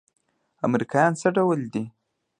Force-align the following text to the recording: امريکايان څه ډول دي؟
امريکايان 0.67 1.13
څه 1.21 1.27
ډول 1.37 1.59
دي؟ 1.73 1.83